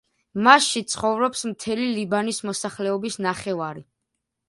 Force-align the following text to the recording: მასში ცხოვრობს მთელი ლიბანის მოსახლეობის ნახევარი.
მასში 0.45 0.81
ცხოვრობს 0.93 1.45
მთელი 1.51 1.87
ლიბანის 1.99 2.43
მოსახლეობის 2.51 3.23
ნახევარი. 3.31 3.89